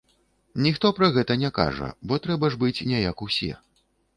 Ніхто 0.65 0.91
пра 0.99 1.09
гэта 1.17 1.35
не 1.43 1.51
кажа, 1.59 1.91
бо 2.09 2.19
трэба 2.27 2.45
ж 2.55 2.61
быць 2.65 2.85
не 2.93 2.99
як 3.09 3.17
усе. 3.29 3.53